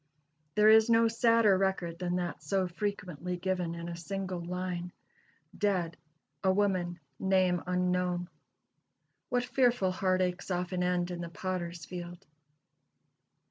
There 0.55 0.67
is 0.69 0.89
no 0.89 1.07
sadder 1.07 1.55
record 1.55 1.99
than 1.99 2.15
that 2.15 2.41
so 2.41 2.67
frequently 2.67 3.37
given 3.37 3.75
in 3.75 3.87
a 3.87 3.95
single 3.95 4.43
line: 4.43 4.93
"Dead 5.55 5.95
a 6.43 6.51
woman, 6.51 6.99
name 7.19 7.61
unknown." 7.67 8.27
What 9.29 9.45
fearful 9.45 9.91
heart 9.91 10.21
aches 10.21 10.49
often 10.49 10.81
end 10.81 11.11
in 11.11 11.21
the 11.21 11.29
Potter's 11.29 11.85
field! 11.85 12.25